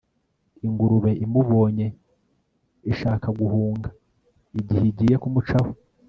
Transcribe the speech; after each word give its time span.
ingurube 0.65 1.11
imubonye 1.25 1.87
ishaka 2.91 3.27
guhunga, 3.39 3.89
igihe 4.59 4.83
igiye 4.91 5.15
kumucaho 5.23 5.71